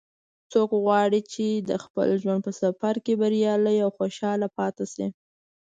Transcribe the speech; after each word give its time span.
څوک 0.51 0.69
غواړي 0.83 1.21
چې 1.33 1.45
د 1.69 1.71
خپل 1.83 2.07
ژوند 2.21 2.41
په 2.45 2.51
سفر 2.61 2.93
کې 3.05 3.13
بریالی 3.21 3.77
او 3.85 3.89
خوشحاله 3.97 4.47
پاتې 4.57 4.85
شي 4.93 5.07